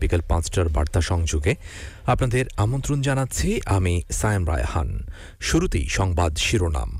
বিকেল 0.00 0.22
পাঁচটার 0.28 0.68
বার্তা 0.68 1.00
সংযোগে 1.00 1.52
আপনাদের 2.06 2.44
আমন্ত্রণ 2.56 2.98
জানাচ্ছি 3.02 3.48
আমি 3.66 3.94
সায়ম 4.12 4.44
রায়হান। 4.46 4.88
শুরুতেই 5.40 5.86
সংবাদ 5.88 6.32
শিরোনাম। 6.36 6.90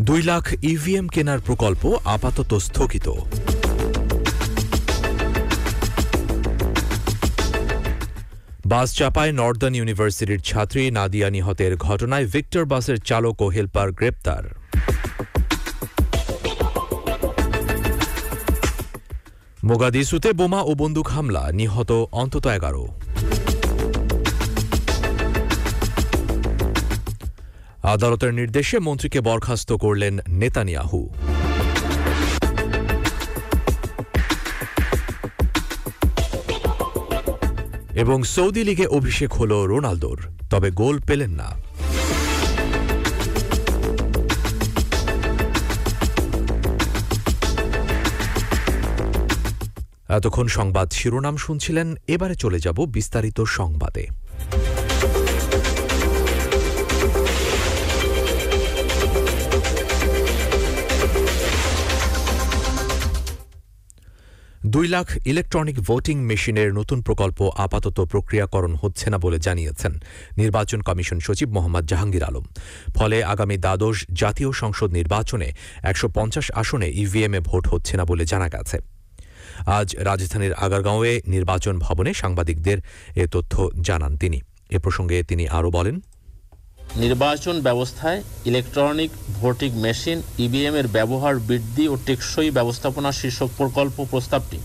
দুই 0.00 0.20
লাখ 0.22 0.44
ইভিএম 0.72 1.06
কেনার 1.08 1.40
প্রকল্প 1.40 1.82
আপাতত 2.04 2.50
স্থগিত। 2.58 3.06
বাস 8.66 8.88
চাপায় 8.98 9.32
নর্দার্ন 9.32 9.74
ইউনিভার্সিটির 9.74 10.40
ছাত্রী 10.40 10.82
নাদিয়া 10.90 11.28
নিহতের 11.30 11.72
ঘটনায় 11.76 12.26
ভিক্টর 12.26 12.64
বাসের 12.64 12.98
চালক 12.98 13.42
ও 13.42 13.46
হেলপার 13.48 13.88
গ্রেপ্তার। 13.92 14.44
মোগাদিসুতে 19.64 20.30
বোমা 20.32 20.60
ও 20.70 20.72
বন্দুক 20.74 21.06
হামলা, 21.08 21.42
নিহত 21.52 21.90
অন্তত 22.12 22.44
এগারো। 22.46 22.84
আদালতের 27.94 28.32
নির্দেশে 28.34 28.76
মন্ত্রীকে 28.78 29.20
বরখাস্ত 29.20 29.70
করলেন 29.72 30.14
নেতানিয়াহু। 30.28 31.00
এবং 37.94 38.22
সৌদি 38.22 38.64
লিগে 38.64 38.86
অভিষেক 38.86 39.32
হল 39.32 39.52
রোনালদোর, 39.62 40.18
তবে 40.50 40.70
গোল 40.70 41.00
পেলেন 41.06 41.30
না। 41.30 41.48
এতক্ষণ 50.08 50.46
সংবাদ 50.46 50.88
শিরোনাম 50.92 51.36
শুনছিলেন, 51.36 51.96
এবারে 52.08 52.34
চলে 52.34 52.58
যাব 52.58 52.78
বিস্তারিত 52.86 53.40
সংবাদে। 53.40 54.23
দুই 64.74 64.88
লাখ 64.88 65.08
ইলেকট্রনিক 65.26 65.80
ভোটিং 65.80 66.16
মেশিনের 66.24 66.74
নতুন 66.74 67.02
প্রকল্প 67.02 67.50
আপাতত 67.56 68.00
প্রক্রিয়াকরণ 68.00 68.74
হচ্ছে 68.74 69.10
না 69.10 69.18
বলে 69.18 69.38
জানিয়েছেন 69.38 69.92
নির্বাচন 70.36 70.80
কমিশন 70.80 71.18
সচিব 71.20 71.48
মোহাম্মদ 71.50 71.84
জাহাঙ্গীর 71.86 72.24
আলম। 72.24 72.44
ফলে 72.94 73.24
আগামী 73.24 73.56
দ্বাদশ 73.56 73.96
জাতীয় 74.12 74.52
সংসদ 74.52 74.90
নির্বাচনে 74.92 75.48
একশো 75.82 76.08
পঞ্চাশ 76.08 76.46
আসনে 76.54 76.88
ইভিএমে 76.90 77.40
ভোট 77.40 77.68
হচ্ছে 77.68 77.96
না 77.96 78.04
বলে 78.04 78.24
জানা 78.24 78.48
গেছে। 78.48 78.78
আজ 79.66 79.96
রাজধানীর 79.98 80.52
আগারগাঁওয়ে 80.52 81.12
নির্বাচন 81.26 81.78
ভবনে 81.78 82.14
সাংবাদিকদের 82.14 82.78
এ 83.14 83.24
তথ্য 83.26 83.54
জানান 83.80 84.16
তিনি। 84.16 84.40
এ 84.70 84.78
প্রসঙ্গে 84.78 85.22
তিনি 85.22 85.48
আরও 85.48 85.70
বলেন 85.70 86.00
নির্বাচন 87.02 87.56
ব্যবস্থায় 87.66 88.20
ইলেকট্রনিক 88.50 89.10
ভোটিং 89.40 89.70
মেশিন 89.84 90.18
ইভিএম 90.44 90.74
এর 90.80 90.86
ব্যবহার 90.96 91.34
বৃদ্ধি 91.48 91.84
ও 91.88 91.94
টেকসই 92.06 92.50
ব্যবস্থাপনা 92.50 93.10
শীর্ষক 93.20 93.48
প্রকল্প 93.58 93.96
প্রস্তাবটি। 94.10 94.58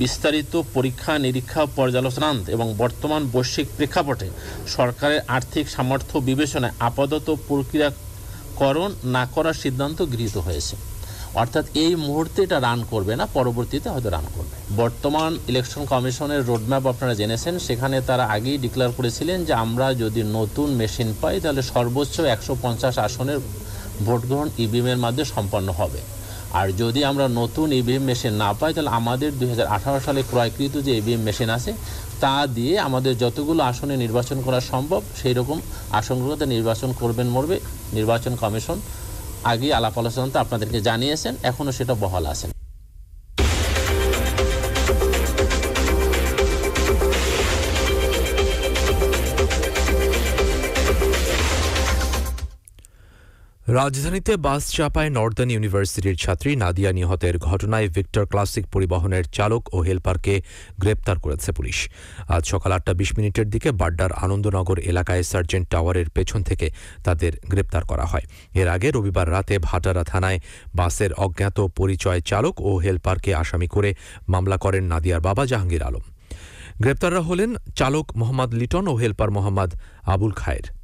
বিস্তারিত 0.00 0.52
পরীক্ষা 0.74 1.12
নিরীক্ষা 1.18 1.62
পর্যালোচনান্ত 1.78 2.44
এবং 2.56 2.66
বর্তমান 2.82 3.22
বৈশ্বিক 3.34 3.66
প্রেক্ষাপটে 3.76 4.28
সরকারের 4.76 5.20
আর্থিক 5.36 5.64
সামর্থ্য 5.76 6.16
বিবেচনায় 6.28 6.76
আপাতত 6.88 7.26
প্রক্রিয়াকরণ 7.48 8.90
না 9.16 9.24
করার 9.34 9.60
সিদ্ধান্ত 9.62 9.98
গৃহীত 10.12 10.36
হয়েছে। 10.46 10.74
অর্থাৎ 11.34 11.64
এই 11.84 11.92
মুহূর্তে 12.06 12.38
এটা 12.42 12.58
রান 12.60 12.80
করবে 12.92 13.12
না, 13.16 13.24
পরবর্তীতে 13.38 13.88
হয়তো 13.94 14.08
রান 14.16 14.26
করবে। 14.36 14.54
বর্তমান 14.80 15.38
ইলেকশন 15.50 15.82
কমিশনের 15.92 16.42
রোডম্যাপ 16.50 16.84
আপনারা 16.92 17.14
জেনেছেন, 17.14 17.58
সেখানে 17.66 17.96
তারা 18.08 18.24
আগেই 18.36 18.58
ডিক্লেয়ার 18.64 18.96
করেছিলেন 18.98 19.38
যে 19.44 19.52
আমরা 19.64 19.86
যদি 20.02 20.22
নতুন 20.38 20.68
মেশিন 20.80 21.08
পাই, 21.20 21.40
তাহলে 21.40 21.62
সর্বোচ্চ 21.62 22.16
একশো 22.34 22.52
পঞ্চাশ 22.64 22.94
আসনের 23.06 23.38
ভোট 24.06 24.22
গ্রহণ 24.28 24.48
ইভিএমের 24.64 24.98
মাধ্যমে 25.04 25.32
সম্পন্ন 25.34 25.68
হবে। 25.80 26.00
আর 26.52 26.66
যদি 26.82 27.04
আমরা 27.04 27.26
নতুন 27.40 27.72
ইভিএম 27.80 28.04
মেশিন 28.10 28.34
না 28.44 28.50
পাই, 28.58 28.72
তাহলে 28.74 28.90
আমাদের 28.90 29.30
দুই 29.38 29.48
হাজার 29.52 29.66
আঠারো 29.76 30.00
সালে 30.06 30.20
ক্রয়কৃত 30.30 30.74
যে 30.86 30.92
ইভিএম 31.00 31.22
মেশিন 31.28 31.50
আছে, 31.50 31.72
তা 32.22 32.46
দিয়ে 32.56 32.78
আমাদের 32.88 33.12
যতগুলো 33.22 33.60
আসনে 33.70 33.96
নির্বাচন 33.96 34.38
করা 34.46 34.60
সম্ভব 34.72 35.02
সেই 35.20 35.34
রকম 35.38 35.58
আসনগুলোতে 35.98 36.44
নির্বাচন 36.54 36.90
করবেন 37.00 37.26
মরবে 37.26 37.56
নির্বাচন 37.92 38.32
কমিশন। 38.42 38.78
আগেই 39.44 39.72
আলাপ 39.72 39.98
আলোচনা 39.98 40.40
আপনাদেরকে 40.40 40.80
জানিয়েছেন 40.80 41.34
এখনও 41.42 41.72
সেটা 41.72 41.94
বহাল 41.94 42.26
আছেন। 42.26 42.50
রাজধানীতে 53.76 54.32
বাস 54.36 54.62
চাপায় 54.76 55.10
নর্দার্ন 55.10 55.50
ইউনিভার্সিটির 55.50 56.16
ছাত্রী 56.16 56.50
নাদিয়া 56.56 56.92
নিহতের 56.92 57.38
ঘটনায় 57.38 57.88
ভিক্টর 57.88 58.24
ক্লাসিক 58.26 58.64
পরিবহনের 58.74 59.24
চালক 59.36 59.62
ও 59.74 59.78
হেলপারকে 59.80 60.34
গ্রেপ্তার 60.78 61.16
করেছে 61.18 61.52
পুলিশ। 61.52 61.78
আজ 62.28 62.42
সকাল 62.46 62.72
আটটা 62.72 62.92
বিশ 62.94 63.10
মিনিটের 63.18 63.50
দিকে 63.50 63.72
বাড্ডার 63.72 64.12
আনন্দনগর 64.12 64.78
এলাকায় 64.78 65.22
সার্জেন্ট 65.22 65.66
টাওয়ারের 65.70 66.08
পেছন 66.10 66.42
থেকে 66.42 66.66
তাদের 67.04 67.32
গ্রেপ্তার 67.48 67.82
করা 67.84 68.04
হয়। 68.04 68.24
এর 68.54 68.68
আগে 68.68 68.90
রবিবার 68.90 69.30
রাতে 69.30 69.58
ভাটারা 69.58 70.04
থানায় 70.04 70.38
বাসের 70.74 71.12
অজ্ঞাত 71.12 71.60
পরিচয় 71.60 72.20
চালক 72.20 72.54
ও 72.60 72.70
হেলপারকে 72.76 73.34
আসামি 73.34 73.66
করে 73.66 73.94
মামলা 74.28 74.56
করেন 74.56 74.84
নাদিয়ার 74.84 75.20
বাবা 75.20 75.46
জাহাঙ্গীর 75.46 75.82
আলম। 75.82 76.04
গ্রেপ্তাররা 76.80 77.20
হলেন 77.20 77.50
চালক 77.74 78.06
মোহাম্মদ 78.16 78.54
লিটন 78.54 78.84
ও 78.88 78.94
হেলপার 78.94 79.30
মোহাম্মদ 79.30 79.70
আবুল 80.14 80.32
খায়ের। 80.32 80.77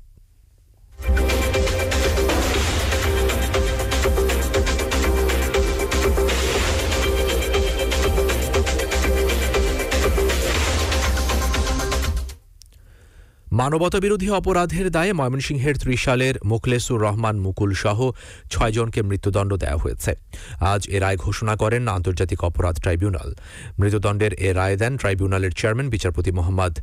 মানবতাবিরোধী 13.60 14.28
অপরাধের 14.30 14.90
দায়ে 14.90 15.12
ময়মনসিংহের 15.12 15.78
ত্রিশালের 15.78 16.34
মুখলেসুর 16.44 17.00
রহমান 17.00 17.36
মুকুল 17.40 17.72
সহ 17.74 17.98
ছয়জনকে 18.50 19.02
মৃত্যুদণ্ড 19.02 19.52
দেওয়া 19.56 19.76
হয়েছে। 19.76 20.12
আজ 20.60 20.82
এ 20.88 20.98
রায় 21.00 21.16
ঘোষণা 21.16 21.56
করেন 21.56 21.88
আন্তর্জাতিক 21.88 22.44
অপরাধ 22.44 22.74
ট্রাইব্যুনাল। 22.80 23.34
মৃত্যুদণ্ডের 23.80 24.32
এ 24.34 24.52
রায় 24.52 24.76
দেন 24.76 24.96
ট্রাইব্যুনালের 24.96 25.52
চেয়ারম্যান, 25.52 25.88
বিচারপতি 25.90 26.30
মোহাম্মদ 26.30 26.74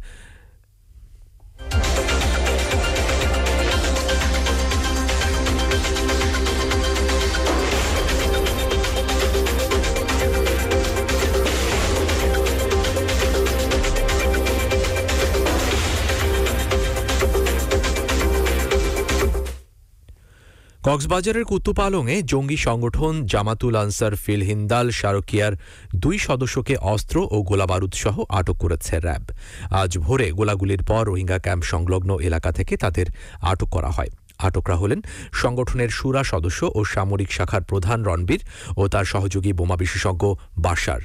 কক্সবাজারের 20.83 21.45
কুতুপালংয়ে 21.45 22.15
জঙ্গি 22.23 22.57
সংগঠন 22.57 23.13
জামাতুল 23.25 23.75
আনসার 23.75 24.13
ফিল 24.15 24.41
হিন্দাল 24.41 24.87
শারকিয়ার 24.91 25.53
দুই 25.95 26.17
সদস্যকে 26.17 26.75
অস্ত্র 26.93 27.17
ও 27.31 27.37
গোলাবারুদ 27.43 27.93
সহ 27.93 28.17
আটক 28.29 28.57
করেছে 28.57 28.99
র্যাব। 28.99 29.25
আজ 29.71 29.97
ভোরে 29.97 30.27
গোলাগুলির 30.31 30.83
পর 30.83 31.03
রোহিঙ্গা 31.05 31.39
ক্যাম্প 31.39 31.63
সংলগ্ন 31.63 32.11
এলাকা 32.19 32.51
থেকে 32.51 32.73
তাদের 32.77 33.07
আটক 33.41 33.69
করা 33.69 33.89
হয়। 33.89 34.11
আটকরা 34.39 34.75
হলেন 34.75 34.99
সংগঠনের 35.33 35.89
সুরা 35.89 36.23
সদস্য 36.23 36.61
ও 36.75 36.79
সামরিক 36.85 37.31
শাখার 37.31 37.61
প্রধান 37.61 37.99
রণবীর 38.03 38.41
ও 38.77 38.87
তার 38.87 39.05
সহযোগী 39.05 39.51
বোমা 39.53 39.77
বিশেষজ্ঞ 39.77 40.23
বাসার 40.57 41.01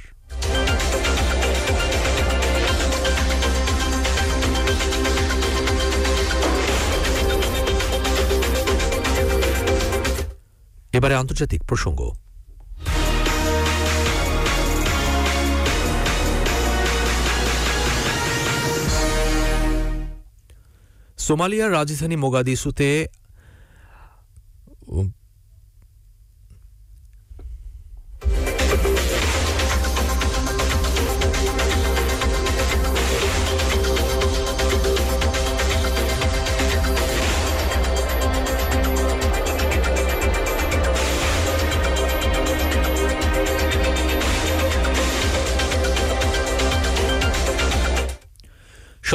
এবারে 10.97 11.15
আন্তর্জাতিক 11.21 11.61
প্রসঙ্গ। 11.69 11.99
সোমালিয়ার 21.25 21.75
রাজধানী 21.77 22.15
মোগাদিসুতে 22.23 22.89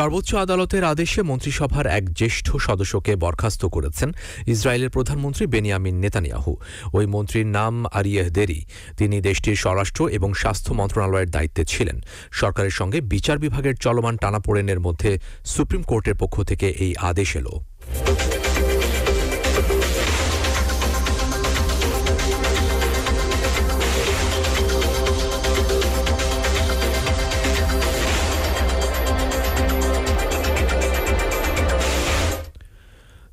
সর্বোচ্চ 0.03 0.35
আদালতের 0.35 0.85
আদেশে 0.85 1.23
মন্ত্রিসভার 1.23 1.87
এক 1.87 2.15
জ্যেষ্ঠ 2.15 2.57
সদস্যকে 2.57 3.17
বরখাস্ত 3.17 3.65
করেছেন 3.65 4.13
ইসরায়েলের 4.47 4.91
প্রধানমন্ত্রী 4.91 5.47
বেনিয়ামিন 5.47 5.97
নেতানিয়াহু। 5.99 6.57
ওই 6.93 7.07
মন্ত্রীর 7.07 7.47
নাম 7.47 7.87
আরিয়েহ 7.93 8.29
দেরি। 8.29 8.65
তিনি 8.97 9.21
দেশটির 9.21 9.57
স্বরাষ্ট্র 9.57 10.09
এবং 10.09 10.35
স্বাস্থ্য 10.35 10.75
মন্ত্রণালয়ের 10.75 11.31
দায়িত্বে 11.31 11.65
ছিলেন। 11.65 12.01
সরকারের 12.33 12.71
সঙ্গে 12.71 13.01
বিচার 13.01 13.39
বিভাগের 13.39 13.77
চলমান 13.77 14.17
টানাপোড়েনের 14.17 14.81
মধ্যে 14.81 15.19
সুপ্রিম 15.47 15.83
কোর্টের 15.83 16.15
পক্ষ 16.15 16.43
থেকে 16.43 16.69
এই 16.69 16.95
আদেশ 16.97 17.37
এলো। 17.37 17.72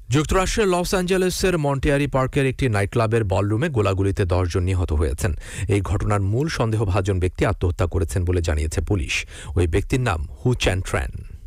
যুক্তরাষ্ট্রের 0.10 0.68
লস 0.68 0.90
অ্যাঞ্জেলেসের 0.94 1.58
মন্টিয়ারি 1.58 2.08
পার্কের 2.08 2.46
একটি 2.46 2.70
নাইট 2.70 2.92
ক্লাবের 2.92 3.24
বলরুমে 3.24 3.70
গোলাগুলিতে 3.70 4.26
দশজন 4.26 4.64
নিহত 4.64 4.92
হয়েছেন। 4.94 5.32
এই 5.68 5.82
ঘটনার 5.82 6.22
মূল 6.22 6.48
সন্দেহভাজন 6.48 7.20
ব্যক্তি 7.20 7.44
আত্মহত্যা 7.46 7.86
করেছেন 7.86 8.26
বলে 8.26 8.42
জানিয়েছে 8.42 8.82
পুলিশ। 8.82 9.26
ওই 9.56 9.68
ব্যক্তির 9.68 10.02
নাম 10.02 10.28
হু 10.40 10.50
চ্যান 10.54 10.82
ট্র্যান। 10.82 11.39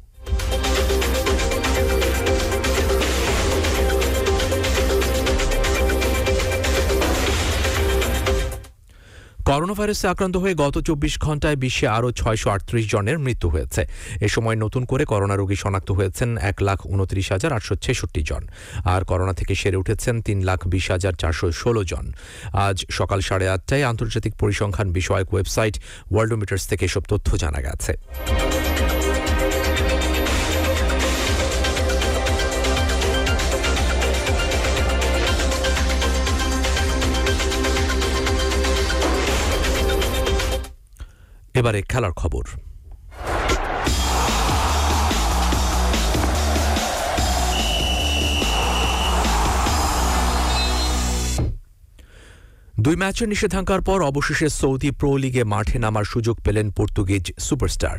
করোনা 9.53 9.75
ভাইরাসে 9.79 10.07
আক্রান্ত 10.09 10.37
হয়ে 10.43 10.55
গত 10.65 10.77
চব্বিশ 10.89 11.15
ঘন্টায় 11.27 11.59
বিশ্বে 11.65 11.87
আরও 11.97 12.09
ছয়শো 12.21 12.49
আটত্রিশ 12.55 12.85
জনের 12.93 13.19
মৃত্যু 13.27 13.49
হয়েছে। 13.55 13.83
এ 14.27 14.29
সময় 14.35 14.57
নতুন 14.65 14.83
করে 14.91 15.05
করোনা 15.13 15.37
রোগী 15.37 15.57
শনাক্ত 15.65 15.91
হয়েছেন 15.99 16.29
এক 16.51 16.57
লাখ 16.69 16.79
উনত্রিশ 16.95 17.27
হাজার 17.35 17.51
আটশো 17.57 17.75
ছেষট্টি 17.85 18.23
জন 18.31 18.43
আর 18.95 19.03
করোনা 19.11 19.35
থেকে 19.41 19.55
সেরে 19.61 19.81
উঠেছেন 19.83 20.15
তিন 20.27 20.39
লাখ 20.49 20.61
বিশ 20.73 20.87
হাজার 20.91 21.15
চারশো 21.21 21.47
ষোলো 21.53 21.83
জন। 21.91 22.05
আজ 22.67 22.77
সকাল 22.99 23.21
সাড়ে 23.29 23.47
আটটায় 23.55 23.85
আন্তর্জাতিক 23.91 24.33
পরিসংখ্যান 24.43 24.89
বিষয়ক 24.99 25.29
ওয়েবসাইট 25.35 25.75
ওয়ার্ল্ডোমিটার্স 26.13 26.65
থেকে 26.71 26.85
এসব 26.91 27.03
তথ্য 27.13 27.29
জানা 27.43 27.61
গেছে। 27.67 27.93
এবারে 41.63 41.81
খেলার 41.83 42.15
খবর। 42.21 42.45
দুই 52.85 52.97
ম্যাচের 52.97 53.29
নিষেধাজ্ঞার 53.29 53.83
পর 53.89 53.99
অবশেষে 54.03 54.49
সৌদি 54.61 54.91
প্রো 54.91 55.11
লিগে 55.17 55.43
মাঠে 55.45 55.79
নামার 55.79 56.07
সুযোগ 56.13 56.37
পেলেন 56.45 56.67
পর্তুগিজ 56.71 57.27
সুপারস্টার। 57.39 57.97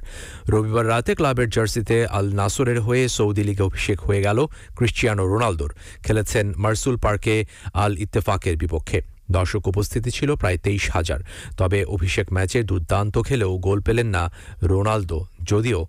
রবিবার 0.50 0.86
রাতে 0.88 1.12
ক্লাবের 1.15 1.50
জার্সিতে 1.50 1.98
আল 2.18 2.25
নাসরের 2.36 2.80
হয়ে 2.81 3.04
সৌদি 3.18 3.44
লিগে 3.44 3.63
অভিষেক 3.63 4.00
হয়ে 4.01 4.21
গেল 4.21 4.39
ক্রিশ্চিয়ানো 4.77 5.24
রোনালদোর। 5.27 5.71
খেলেছেন 6.06 6.45
মার্সুল 6.63 6.95
পার্কে 6.98 7.36
আল 7.83 7.92
ইত্তেফাকের 8.04 8.56
বিপক্ষে। 8.57 9.12
দর্শক 9.38 9.63
উপস্থিতি 9.71 10.09
ছিল 10.18 10.30
প্রায় 10.41 10.57
তেইশ 10.65 10.83
হাজার। 10.95 11.19
তবে 11.59 11.80
অভিষেক 11.95 12.27
ম্যাচে 12.35 12.59
দুর্দান্ত 12.69 13.15
খেলেও 13.27 13.51
গোল 13.68 13.80
পেলেন 13.88 14.09
না 14.15 14.24
রোনালদো, 14.71 15.19
যদিও 15.51 15.80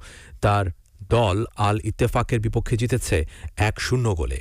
তার 0.44 0.64
দল 1.14 1.37
আল 1.69 1.76
ইত্তেফাকের 1.88 2.41
বিপক্ষে 2.44 2.75
জিতেছে 2.76 3.19
এক 3.69 3.75
শূন্য 3.87 4.06
গোলে। 4.20 4.38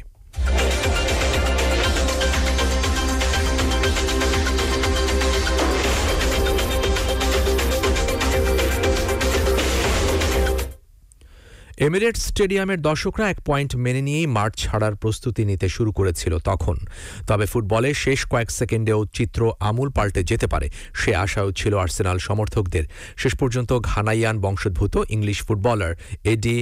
এমিরেটস 11.88 12.22
স্টেডিয়ামের 12.30 12.80
দর্শকরা 12.90 13.26
এক 13.30 13.40
পয়েন্ট 13.46 13.72
মেনে 13.84 14.02
নিয়েই 14.08 14.28
মাঠ 14.38 14.52
ছাড়ার 14.64 14.96
প্রস্তুতি 14.96 15.44
নিতে 15.50 15.68
শুরু 15.76 15.92
করেছিল 15.92 16.34
তখন। 16.50 16.78
তবে 17.28 17.46
ফুটবলে 17.52 17.90
শেষ 18.04 18.20
কয়েক 18.32 18.50
সেকেন্ডেও 18.60 19.00
চিত্র 19.18 19.42
আমূল 19.70 19.90
পাল্টে 19.98 20.22
যেতে 20.30 20.48
পারে, 20.54 20.68
সে 21.02 21.12
আশাও 21.26 21.50
ছিল 21.60 21.74
আর্সেনাল 21.84 22.18
সমর্থকদের। 22.28 22.86
শেষ 23.22 23.34
পর্যন্ত 23.42 23.72
ঘানাইয়ান 23.92 24.36
বংশোদ্ভূত 24.46 24.96
ইংলিশ 25.16 25.40
ফুটবলার 25.48 25.94
এডি 26.34 26.58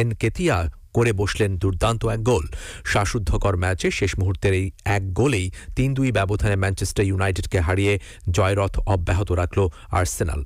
এন 0.00 0.08
কেতিয়া 0.20 0.56
করে 0.96 1.10
বসলেন 1.20 1.50
দুর্দান্ত 1.62 2.02
এক 2.14 2.20
গোল। 2.30 2.44
শ্বাসুদ্ধকর 2.90 3.54
ম্যাচে 3.62 3.88
শেষ 3.98 4.12
মুহূর্তের 4.20 4.54
এই 4.60 4.66
এক 4.96 5.02
গোলেই 5.18 5.46
তিন 5.76 5.88
দুই 5.94 6.08
ব্যবধানে 6.18 6.56
ম্যানচেস্টার 6.62 7.08
ইউনাইটেডকে 7.10 7.58
হারিয়ে 7.66 7.94
জয়রথ 8.36 8.74
অব্যাহত 8.94 9.28
রাখল 9.40 9.58
আর্সেনাল। 10.00 10.42